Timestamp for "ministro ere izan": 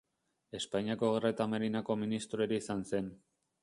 2.07-2.87